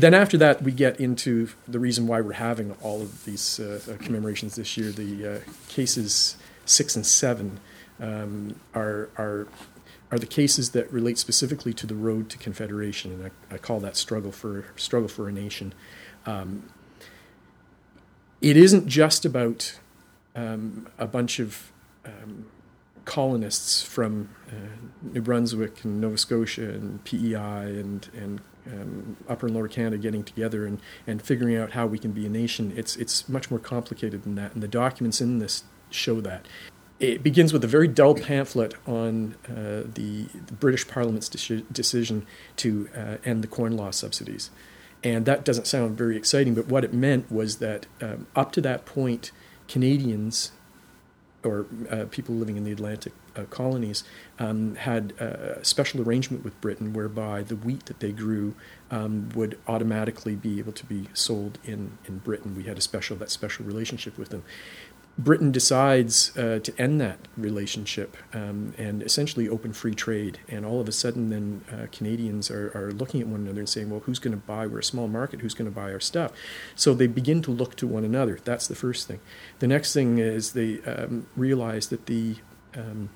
then 0.00 0.14
after 0.14 0.36
that, 0.38 0.62
we 0.62 0.72
get 0.72 1.00
into 1.00 1.48
the 1.66 1.78
reason 1.78 2.06
why 2.06 2.20
we're 2.20 2.34
having 2.34 2.72
all 2.82 3.02
of 3.02 3.24
these 3.24 3.58
uh, 3.58 3.80
uh 3.88 3.96
commemorations 4.02 4.56
this 4.56 4.76
year. 4.76 4.90
The 4.90 5.26
uh, 5.26 5.38
cases 5.68 6.36
six 6.64 6.96
and 6.96 7.06
seven 7.06 7.60
um, 7.98 8.56
are 8.74 9.08
are 9.16 9.48
are 10.10 10.18
the 10.18 10.26
cases 10.26 10.70
that 10.70 10.92
relate 10.92 11.18
specifically 11.18 11.72
to 11.74 11.86
the 11.86 11.94
road 11.94 12.28
to 12.30 12.38
confederation, 12.38 13.12
and 13.12 13.32
I, 13.50 13.54
I 13.54 13.58
call 13.58 13.80
that 13.80 13.96
struggle 13.96 14.32
for 14.32 14.66
struggle 14.76 15.08
for 15.08 15.28
a 15.28 15.32
nation. 15.32 15.72
Um, 16.26 16.70
it 18.40 18.56
isn't 18.56 18.86
just 18.86 19.24
about 19.24 19.78
um, 20.34 20.88
a 20.98 21.06
bunch 21.06 21.38
of 21.38 21.70
um, 22.04 22.46
colonists 23.04 23.82
from 23.82 24.30
uh, 24.48 24.54
New 25.02 25.20
Brunswick 25.20 25.84
and 25.84 26.00
Nova 26.00 26.18
Scotia 26.18 26.70
and 26.70 27.04
PEI 27.04 27.80
and 27.80 28.08
and 28.14 28.40
um, 28.66 29.16
Upper 29.28 29.46
and 29.46 29.56
Lower 29.56 29.68
Canada 29.68 29.98
getting 29.98 30.22
together 30.22 30.66
and, 30.66 30.80
and 31.06 31.22
figuring 31.22 31.56
out 31.56 31.72
how 31.72 31.86
we 31.86 31.98
can 31.98 32.12
be 32.12 32.26
a 32.26 32.28
nation. 32.28 32.72
It's 32.76 32.96
it's 32.96 33.28
much 33.28 33.50
more 33.50 33.60
complicated 33.60 34.24
than 34.24 34.34
that, 34.36 34.54
and 34.54 34.62
the 34.62 34.68
documents 34.68 35.20
in 35.20 35.38
this 35.38 35.64
show 35.90 36.20
that. 36.20 36.46
It 36.98 37.22
begins 37.22 37.50
with 37.54 37.64
a 37.64 37.66
very 37.66 37.88
dull 37.88 38.14
pamphlet 38.14 38.74
on 38.86 39.34
uh, 39.48 39.88
the, 39.94 40.24
the, 40.24 40.52
British 40.52 40.86
Parliament's 40.86 41.30
de- 41.30 41.62
decision 41.72 42.26
to 42.56 42.90
uh, 42.94 43.16
end 43.24 43.42
the 43.42 43.48
Corn 43.48 43.74
Law 43.74 43.90
subsidies. 43.90 44.50
And 45.02 45.24
that 45.24 45.42
doesn't 45.42 45.66
sound 45.66 45.96
very 45.96 46.14
exciting, 46.14 46.54
but 46.54 46.66
what 46.66 46.84
it 46.84 46.92
meant 46.92 47.32
was 47.32 47.56
that 47.56 47.86
um, 48.02 48.26
up 48.36 48.52
to 48.52 48.60
that 48.60 48.84
point, 48.84 49.32
Canadians 49.66 50.52
or 51.42 51.66
uh, 51.90 52.04
people 52.10 52.34
living 52.34 52.56
in 52.56 52.64
the 52.64 52.72
Atlantic 52.72 53.12
uh, 53.36 53.44
colonies 53.44 54.04
um, 54.38 54.74
had 54.74 55.12
a 55.18 55.64
special 55.64 56.02
arrangement 56.02 56.44
with 56.44 56.58
Britain 56.60 56.92
whereby 56.92 57.42
the 57.42 57.56
wheat 57.56 57.86
that 57.86 58.00
they 58.00 58.12
grew 58.12 58.54
um, 58.90 59.30
would 59.34 59.58
automatically 59.66 60.34
be 60.34 60.58
able 60.58 60.72
to 60.72 60.84
be 60.84 61.08
sold 61.14 61.58
in, 61.64 61.96
in 62.06 62.18
Britain. 62.18 62.54
We 62.54 62.64
had 62.64 62.76
a 62.76 62.80
special 62.80 63.16
that 63.16 63.30
special 63.30 63.64
relationship 63.64 64.18
with 64.18 64.28
them. 64.28 64.42
Britain 65.18 65.52
decides 65.52 66.36
uh, 66.36 66.60
to 66.60 66.72
end 66.80 67.00
that 67.00 67.18
relationship 67.36 68.16
um, 68.32 68.72
and 68.78 69.02
essentially 69.02 69.48
open 69.48 69.72
free 69.72 69.94
trade. 69.94 70.38
And 70.48 70.64
all 70.64 70.80
of 70.80 70.88
a 70.88 70.92
sudden, 70.92 71.28
then 71.30 71.64
uh, 71.70 71.86
Canadians 71.92 72.50
are, 72.50 72.70
are 72.74 72.92
looking 72.92 73.20
at 73.20 73.26
one 73.26 73.40
another 73.40 73.60
and 73.60 73.68
saying, 73.68 73.90
well, 73.90 74.00
who's 74.00 74.18
going 74.18 74.32
to 74.32 74.46
buy? 74.46 74.66
We're 74.66 74.78
a 74.78 74.84
small 74.84 75.08
market. 75.08 75.40
Who's 75.40 75.54
going 75.54 75.70
to 75.70 75.74
buy 75.74 75.92
our 75.92 76.00
stuff? 76.00 76.32
So 76.74 76.94
they 76.94 77.06
begin 77.06 77.42
to 77.42 77.50
look 77.50 77.76
to 77.76 77.86
one 77.86 78.04
another. 78.04 78.38
That's 78.44 78.66
the 78.66 78.74
first 78.74 79.06
thing. 79.06 79.20
The 79.58 79.66
next 79.66 79.92
thing 79.92 80.18
is 80.18 80.52
they 80.52 80.80
um, 80.82 81.26
realize 81.36 81.88
that 81.88 82.06
the 82.06 82.36
um, 82.74 83.10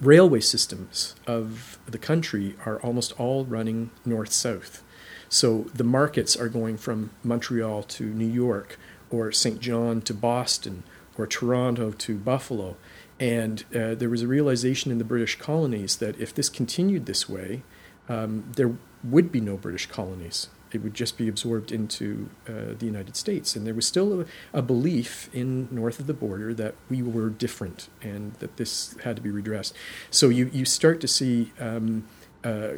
railway 0.00 0.40
systems 0.40 1.16
of 1.26 1.78
the 1.86 1.98
country 1.98 2.56
are 2.64 2.80
almost 2.80 3.18
all 3.20 3.44
running 3.44 3.90
north 4.04 4.32
south. 4.32 4.82
So 5.28 5.66
the 5.74 5.84
markets 5.84 6.36
are 6.36 6.48
going 6.48 6.76
from 6.76 7.10
Montreal 7.22 7.82
to 7.82 8.04
New 8.04 8.28
York 8.28 8.78
or 9.10 9.32
St. 9.32 9.60
John 9.60 10.00
to 10.02 10.14
Boston 10.14 10.82
or 11.18 11.26
Toronto 11.26 11.90
to 11.92 12.16
Buffalo. 12.16 12.76
And 13.18 13.64
uh, 13.74 13.94
there 13.94 14.10
was 14.10 14.22
a 14.22 14.26
realization 14.26 14.92
in 14.92 14.98
the 14.98 15.04
British 15.04 15.38
colonies 15.38 15.96
that 15.96 16.18
if 16.20 16.34
this 16.34 16.48
continued 16.48 17.06
this 17.06 17.28
way, 17.28 17.62
um, 18.08 18.52
there 18.56 18.76
would 19.02 19.32
be 19.32 19.40
no 19.40 19.56
British 19.56 19.86
colonies. 19.86 20.48
It 20.72 20.82
would 20.82 20.94
just 20.94 21.16
be 21.16 21.28
absorbed 21.28 21.72
into 21.72 22.28
uh, 22.48 22.74
the 22.78 22.86
United 22.86 23.16
States. 23.16 23.56
And 23.56 23.66
there 23.66 23.74
was 23.74 23.86
still 23.86 24.22
a, 24.22 24.26
a, 24.52 24.62
belief 24.62 25.30
in 25.32 25.68
north 25.70 26.00
of 26.00 26.06
the 26.06 26.12
border 26.12 26.52
that 26.54 26.74
we 26.90 27.02
were 27.02 27.30
different 27.30 27.88
and 28.02 28.34
that 28.34 28.56
this 28.56 28.96
had 29.04 29.16
to 29.16 29.22
be 29.22 29.30
redressed. 29.30 29.74
So 30.10 30.28
you, 30.28 30.50
you 30.52 30.64
start 30.64 31.00
to 31.00 31.08
see 31.08 31.52
um, 31.58 32.06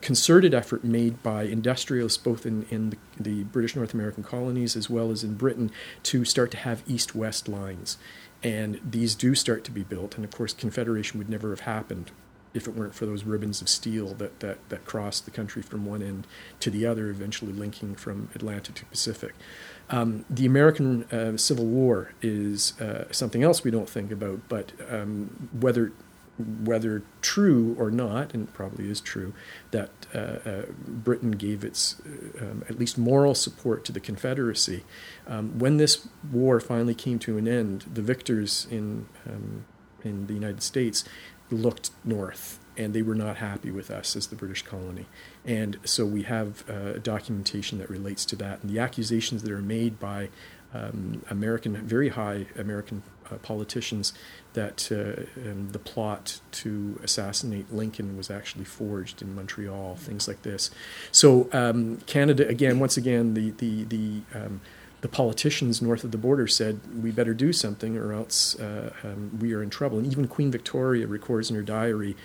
concerted 0.00 0.52
effort 0.54 0.84
made 0.84 1.22
by 1.22 1.44
industrialists 1.44 2.18
both 2.18 2.44
in, 2.44 2.66
in 2.70 2.90
the, 2.90 2.98
the, 3.18 3.44
British 3.44 3.76
North 3.76 3.94
American 3.94 4.22
colonies 4.22 4.76
as 4.76 4.90
well 4.90 5.10
as 5.10 5.24
in 5.24 5.34
Britain 5.34 5.70
to 6.02 6.24
start 6.24 6.50
to 6.50 6.56
have 6.58 6.82
east 6.86 7.14
west 7.14 7.48
lines. 7.48 7.96
And 8.42 8.80
these 8.84 9.14
do 9.14 9.34
start 9.34 9.64
to 9.64 9.70
be 9.70 9.82
built. 9.82 10.16
And 10.16 10.24
of 10.24 10.30
course, 10.30 10.52
Confederation 10.52 11.18
would 11.18 11.30
never 11.30 11.50
have 11.50 11.60
happened 11.60 12.10
if 12.52 12.68
it 12.68 12.76
weren't 12.76 12.94
for 12.94 13.04
those 13.04 13.24
ribbons 13.24 13.60
of 13.60 13.68
steel 13.68 14.14
that, 14.14 14.40
that, 14.40 14.58
that 14.68 14.84
crossed 14.84 15.24
the 15.24 15.30
country 15.30 15.60
from 15.60 15.84
one 15.84 16.02
end 16.02 16.26
to 16.60 16.70
the 16.70 16.86
other, 16.86 17.08
eventually 17.08 17.52
linking 17.52 17.96
from 17.96 18.28
Atlantic 18.34 18.76
to 18.76 18.84
Pacific. 18.86 19.34
Um, 19.90 20.24
the 20.30 20.46
American 20.46 21.04
uh, 21.04 21.36
Civil 21.36 21.66
War 21.66 22.12
is 22.22 22.78
uh, 22.80 23.04
something 23.10 23.42
else 23.42 23.64
we 23.64 23.70
don't 23.70 23.88
think 23.88 24.12
about, 24.12 24.48
but 24.48 24.72
um, 24.88 25.48
whether 25.58 25.92
whether 26.38 27.02
true 27.20 27.76
or 27.78 27.90
not, 27.90 28.34
and 28.34 28.48
it 28.48 28.54
probably 28.54 28.90
is 28.90 29.00
true, 29.00 29.32
that 29.70 29.90
uh, 30.14 30.18
uh, 30.18 30.62
Britain 30.86 31.32
gave 31.32 31.64
its 31.64 32.00
uh, 32.00 32.44
um, 32.44 32.64
at 32.68 32.78
least 32.78 32.98
moral 32.98 33.34
support 33.34 33.84
to 33.84 33.92
the 33.92 34.00
Confederacy. 34.00 34.84
Um, 35.26 35.58
when 35.58 35.76
this 35.76 36.08
war 36.32 36.60
finally 36.60 36.94
came 36.94 37.18
to 37.20 37.38
an 37.38 37.46
end, 37.46 37.84
the 37.92 38.02
victors 38.02 38.66
in 38.70 39.06
um, 39.28 39.64
in 40.02 40.26
the 40.26 40.34
United 40.34 40.62
States 40.62 41.04
looked 41.50 41.90
north, 42.04 42.58
and 42.76 42.92
they 42.92 43.02
were 43.02 43.14
not 43.14 43.36
happy 43.36 43.70
with 43.70 43.90
us 43.90 44.16
as 44.16 44.26
the 44.26 44.36
British 44.36 44.62
colony. 44.62 45.06
And 45.44 45.78
so 45.84 46.04
we 46.04 46.22
have 46.22 46.68
uh, 46.68 46.98
documentation 46.98 47.78
that 47.78 47.88
relates 47.88 48.24
to 48.26 48.36
that, 48.36 48.62
and 48.62 48.70
the 48.70 48.78
accusations 48.80 49.42
that 49.42 49.52
are 49.52 49.62
made 49.62 49.98
by 49.98 50.28
um, 50.74 51.22
American, 51.30 51.76
very 51.76 52.10
high 52.10 52.46
American 52.58 53.02
uh, 53.30 53.36
politicians 53.36 54.12
that 54.52 54.90
uh, 54.92 55.48
um, 55.48 55.70
the 55.72 55.78
plot 55.78 56.40
to 56.52 57.00
assassinate 57.02 57.72
Lincoln 57.72 58.16
was 58.16 58.30
actually 58.30 58.64
forged 58.64 59.22
in 59.22 59.34
Montreal, 59.34 59.96
things 59.96 60.28
like 60.28 60.42
this. 60.42 60.70
So 61.10 61.48
um, 61.52 61.98
Canada, 62.06 62.46
again, 62.48 62.78
once 62.78 62.96
again, 62.96 63.34
the 63.34 63.50
the 63.52 63.84
the 63.84 64.20
um, 64.34 64.60
the 65.00 65.08
politicians 65.08 65.82
north 65.82 66.02
of 66.02 66.12
the 66.12 66.18
border 66.18 66.46
said 66.46 66.80
we 67.02 67.10
better 67.10 67.34
do 67.34 67.52
something 67.52 67.98
or 67.98 68.14
else 68.14 68.58
uh, 68.58 68.90
um, 69.02 69.38
we 69.38 69.52
are 69.52 69.62
in 69.62 69.68
trouble. 69.68 69.98
And 69.98 70.10
even 70.10 70.26
Queen 70.26 70.50
Victoria 70.50 71.06
records 71.06 71.50
in 71.50 71.56
her 71.56 71.62
diary, 71.62 72.16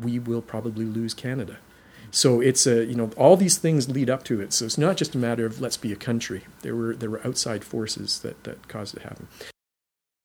we 0.00 0.18
will 0.18 0.40
probably 0.40 0.86
lose 0.86 1.12
Canada. 1.12 1.58
So 2.10 2.40
it's 2.40 2.66
a 2.66 2.84
you 2.84 2.94
know 2.94 3.10
all 3.16 3.36
these 3.36 3.58
things 3.58 3.88
lead 3.88 4.10
up 4.10 4.24
to 4.24 4.40
it. 4.40 4.52
So 4.52 4.64
it's 4.64 4.78
not 4.78 4.96
just 4.96 5.14
a 5.14 5.18
matter 5.18 5.46
of 5.46 5.60
let's 5.60 5.76
be 5.76 5.92
a 5.92 5.96
country. 5.96 6.44
There 6.62 6.76
were 6.76 6.94
there 6.94 7.10
were 7.10 7.26
outside 7.26 7.64
forces 7.64 8.20
that 8.20 8.44
that 8.44 8.68
caused 8.68 8.96
it 8.96 9.00
to 9.00 9.08
happen. 9.08 9.28